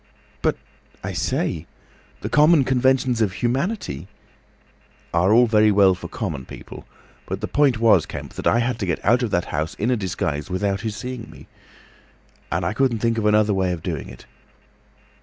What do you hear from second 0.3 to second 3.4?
"But—I say! The common conventions of